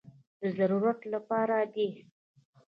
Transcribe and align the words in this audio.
د 0.41 0.41
ضرورت 0.57 0.99
لپاره 1.13 1.57
دي. 1.73 1.89